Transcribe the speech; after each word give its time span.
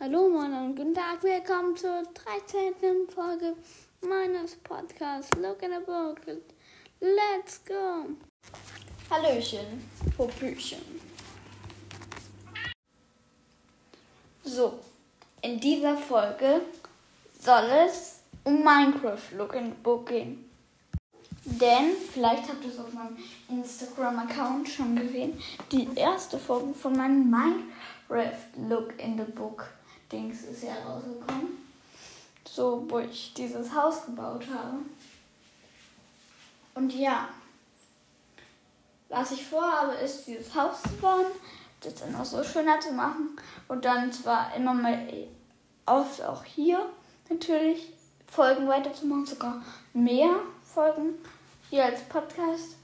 Hallo 0.00 0.28
moin 0.28 0.52
und 0.52 0.74
guten 0.74 0.92
Tag, 0.92 1.22
willkommen 1.22 1.76
zur 1.76 2.02
13. 2.02 3.08
Folge 3.14 3.54
meines 4.00 4.56
Podcasts 4.56 5.30
Look 5.40 5.62
in 5.62 5.72
a 5.72 5.78
Book. 5.78 6.20
Let's 7.00 7.64
go! 7.64 8.04
Hallöchen, 9.08 9.88
Popöchen. 10.16 10.82
So, 14.42 14.80
in 15.42 15.60
dieser 15.60 15.96
Folge 15.96 16.62
soll 17.40 17.70
es 17.86 18.18
um 18.42 18.64
Minecraft 18.64 19.36
Look 19.38 19.54
in 19.54 19.66
the 19.66 19.76
Book 19.80 20.08
gehen. 20.08 20.50
Denn, 21.44 21.92
vielleicht 22.12 22.48
habt 22.48 22.64
ihr 22.64 22.70
es 22.72 22.80
auf 22.80 22.92
meinem 22.92 23.16
Instagram-Account 23.48 24.68
schon 24.68 24.96
gesehen, 24.96 25.40
die 25.70 25.88
erste 25.94 26.36
Folge 26.36 26.74
von 26.74 26.96
meinem 26.96 27.30
Minecraft 27.30 28.68
Look 28.68 28.98
in 28.98 29.16
the 29.16 29.30
Book 29.30 29.68
Dings 30.14 30.42
ist 30.44 30.62
ja 30.62 30.74
rausgekommen. 30.86 31.58
So, 32.48 32.84
wo 32.88 33.00
ich 33.00 33.34
dieses 33.34 33.74
Haus 33.74 34.06
gebaut 34.06 34.44
habe. 34.52 34.78
Und 36.74 36.92
ja, 36.94 37.28
was 39.08 39.32
ich 39.32 39.44
vorhabe, 39.44 39.92
ist 39.94 40.26
dieses 40.26 40.54
Haus 40.54 40.82
zu 40.82 40.96
bauen, 41.00 41.26
das 41.80 41.96
dann 41.96 42.14
auch 42.14 42.24
so 42.24 42.42
schöner 42.44 42.78
zu 42.80 42.92
machen 42.92 43.36
und 43.68 43.84
dann 43.84 44.12
zwar 44.12 44.54
immer 44.54 44.74
mal 44.74 44.98
oft 45.86 46.22
auch 46.22 46.44
hier 46.44 46.84
natürlich 47.28 47.92
Folgen 48.26 48.66
weiterzumachen, 48.68 49.26
sogar 49.26 49.62
mehr 49.92 50.30
Folgen 50.64 51.14
hier 51.70 51.84
als 51.84 52.02
Podcast. 52.02 52.76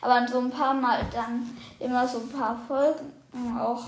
Aber 0.00 0.26
so 0.26 0.38
ein 0.38 0.50
paar 0.50 0.74
Mal 0.74 1.04
dann 1.12 1.58
immer 1.78 2.06
so 2.08 2.18
ein 2.18 2.28
paar 2.30 2.58
Folgen 2.66 3.12
auch 3.58 3.84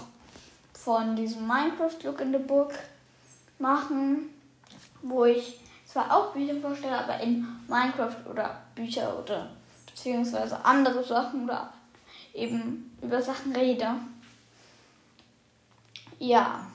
von 0.74 1.16
diesem 1.16 1.46
Minecraft 1.46 2.02
Look 2.04 2.20
in 2.20 2.32
the 2.32 2.38
Book 2.38 2.72
machen, 3.58 4.30
wo 5.02 5.24
ich 5.24 5.60
zwar 5.86 6.10
auch 6.14 6.32
Bücher 6.32 6.60
vorstelle, 6.60 6.98
aber 6.98 7.20
in 7.20 7.46
Minecraft 7.68 8.16
oder 8.30 8.62
Bücher 8.74 9.18
oder 9.18 9.50
beziehungsweise 9.86 10.64
andere 10.64 11.02
Sachen 11.04 11.44
oder 11.44 11.72
eben 12.34 12.96
über 13.02 13.20
Sachen 13.20 13.54
rede. 13.54 13.88
Ja, 16.18 16.66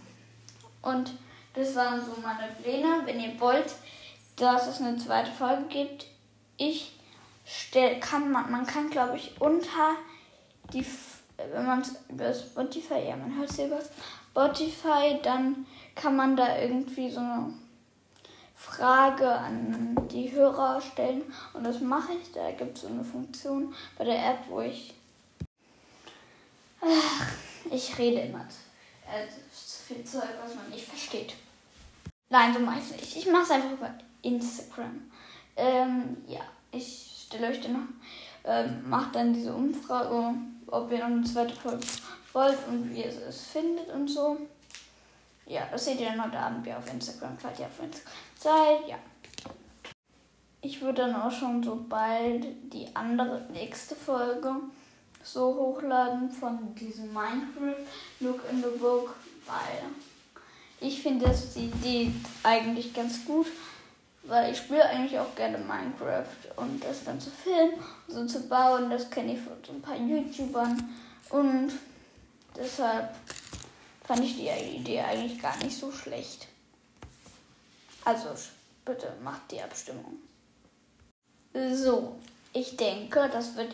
und 0.81 1.13
das 1.53 1.75
waren 1.75 1.99
so 1.99 2.15
meine 2.21 2.51
Pläne. 2.61 3.01
Wenn 3.05 3.19
ihr 3.19 3.39
wollt, 3.39 3.73
dass 4.35 4.67
es 4.67 4.81
eine 4.81 4.97
zweite 4.97 5.31
Folge 5.31 5.63
gibt, 5.69 6.05
ich 6.57 6.96
kann 7.99 8.31
man, 8.31 8.51
man 8.51 8.65
kann 8.65 8.89
glaube 8.89 9.17
ich 9.17 9.39
unter 9.39 9.95
die 10.73 10.85
wenn 11.37 11.65
man 11.65 11.81
es 11.81 11.95
über 12.09 12.33
Spotify, 12.33 13.07
ja, 13.07 13.15
man 13.15 13.37
hört 13.37 13.51
über 13.59 13.79
Spotify, 14.31 15.19
dann 15.21 15.65
kann 15.95 16.15
man 16.15 16.35
da 16.35 16.59
irgendwie 16.59 17.09
so 17.09 17.19
eine 17.19 17.53
Frage 18.55 19.31
an 19.31 19.95
die 20.11 20.31
Hörer 20.31 20.81
stellen. 20.81 21.21
Und 21.53 21.63
das 21.63 21.79
mache 21.79 22.13
ich. 22.13 22.31
Da 22.31 22.51
gibt 22.51 22.75
es 22.75 22.83
so 22.83 22.87
eine 22.87 23.03
Funktion 23.03 23.73
bei 23.97 24.05
der 24.05 24.31
App, 24.31 24.39
wo 24.49 24.61
ich. 24.61 24.93
Ach, 26.81 27.31
ich 27.71 27.97
rede 27.97 28.21
immer 28.21 28.45
äh, 29.07 29.27
zu 29.51 29.93
viel 29.93 30.03
Zeug, 30.03 30.29
was 30.43 30.55
man 30.55 30.69
nicht 30.69 30.85
versteht. 30.85 31.33
Nein, 32.29 32.53
so 32.53 32.59
mache 32.59 32.79
ich 32.79 32.85
es 32.85 32.91
nicht. 32.91 33.17
Ich 33.17 33.27
mache 33.31 33.43
es 33.43 33.51
einfach 33.51 33.71
über 33.71 33.93
Instagram. 34.21 35.11
Ähm, 35.55 36.17
ja, 36.27 36.41
euch 37.43 37.61
dann 37.61 37.73
noch. 37.73 37.87
Ähm, 38.45 38.89
macht 38.89 39.15
dann 39.15 39.33
diese 39.33 39.53
Umfrage 39.53 40.33
ob 40.67 40.91
ihr 40.91 40.99
noch 40.99 41.05
eine 41.05 41.23
zweite 41.23 41.55
Folge 41.55 41.85
wollt 42.33 42.57
und 42.67 42.93
wie 42.93 42.99
ihr 42.99 43.13
es 43.27 43.47
findet 43.47 43.87
und 43.89 44.07
so. 44.07 44.37
Ja, 45.45 45.67
das 45.71 45.85
seht 45.85 45.99
ihr 45.99 46.07
dann 46.07 46.25
heute 46.25 46.37
Abend 46.37 46.65
wieder 46.65 46.77
auf 46.77 46.91
Instagram, 46.91 47.37
falls 47.39 47.59
ihr 47.59 47.67
auf 47.67 47.81
Instagram 47.81 48.13
seid. 48.37 48.89
Ja. 48.89 48.97
Ich 50.61 50.81
würde 50.81 51.03
dann 51.03 51.15
auch 51.15 51.31
schon 51.31 51.63
so 51.63 51.85
bald 51.87 52.45
die 52.73 52.87
andere 52.93 53.47
nächste 53.53 53.95
Folge 53.95 54.53
so 55.23 55.55
hochladen 55.55 56.29
von 56.29 56.75
diesem 56.75 57.13
Minecraft 57.13 57.81
Look 58.19 58.41
in 58.51 58.57
the 58.57 58.77
Book, 58.79 59.15
weil 59.45 59.89
ich 60.79 61.01
finde 61.01 61.33
die 61.55 61.65
Idee 61.65 62.11
eigentlich 62.43 62.93
ganz 62.93 63.23
gut 63.25 63.47
weil 64.27 64.51
ich 64.51 64.57
spiele 64.59 64.85
eigentlich 64.85 65.17
auch 65.19 65.33
gerne 65.35 65.57
Minecraft 65.57 66.25
und 66.57 66.83
das 66.83 67.03
dann 67.03 67.19
zu 67.19 67.29
filmen 67.29 67.73
und 68.07 68.13
so 68.13 68.39
zu 68.39 68.47
bauen, 68.47 68.89
das 68.89 69.09
kenne 69.09 69.33
ich 69.33 69.39
von 69.39 69.53
so 69.65 69.73
ein 69.73 69.81
paar 69.81 69.97
YouTubern 69.97 70.89
und 71.29 71.71
deshalb 72.55 73.15
fand 74.05 74.21
ich 74.21 74.35
die 74.35 74.49
Idee 74.75 75.01
eigentlich 75.01 75.41
gar 75.41 75.57
nicht 75.57 75.77
so 75.77 75.91
schlecht. 75.91 76.47
Also 78.03 78.29
bitte 78.85 79.13
macht 79.23 79.51
die 79.51 79.61
Abstimmung. 79.61 80.17
So, 81.73 82.15
ich 82.53 82.77
denke, 82.77 83.29
das 83.31 83.55
wird 83.55 83.73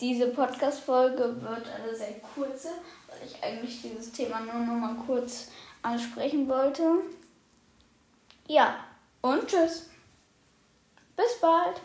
diese 0.00 0.28
Podcast-Folge 0.28 1.42
wird 1.42 1.66
eine 1.68 1.94
sehr 1.94 2.14
kurze, 2.34 2.68
weil 3.08 3.18
ich 3.26 3.42
eigentlich 3.42 3.82
dieses 3.82 4.12
Thema 4.12 4.40
nur 4.40 4.54
noch 4.54 4.74
mal 4.74 4.96
kurz 5.06 5.48
ansprechen 5.82 6.48
wollte. 6.48 6.82
Ja, 8.46 8.76
und 9.22 9.46
tschüss. 9.46 9.90
Bis 11.16 11.40
bald. 11.40 11.80